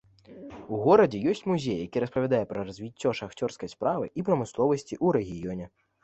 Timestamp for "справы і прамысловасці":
3.75-4.97